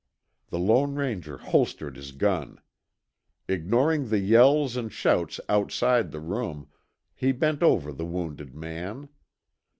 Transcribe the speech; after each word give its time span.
The 0.47 0.57
Lone 0.57 0.95
Ranger 0.95 1.37
holstered 1.37 1.95
his 1.95 2.11
gun. 2.11 2.59
Ignoring 3.47 4.07
the 4.09 4.17
yells 4.17 4.75
and 4.75 4.91
shouts 4.91 5.39
outside 5.47 6.09
the 6.11 6.19
room, 6.19 6.67
he 7.13 7.31
bent 7.31 7.61
over 7.61 7.91
the 7.93 8.07
wounded 8.07 8.55
man. 8.55 9.09